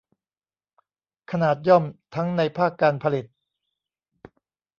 [1.31, 1.83] ขนาดย่อม
[2.15, 3.25] ทั้งในภาคการผลิต